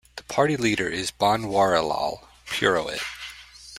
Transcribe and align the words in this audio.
The 0.15 0.23
party 0.23 0.57
leader 0.57 0.89
is 0.89 1.11
Banwarilal 1.11 2.21
Purohit. 2.47 3.03